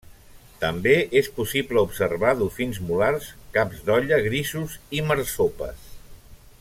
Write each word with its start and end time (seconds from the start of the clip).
També 0.61 0.93
és 1.19 1.27
possible 1.39 1.83
observar 1.89 2.31
dofins 2.39 2.79
mulars, 2.87 3.29
caps 3.59 3.85
d'olla 3.91 4.21
grisos 4.31 4.79
i 5.01 5.05
marsopes. 5.11 5.87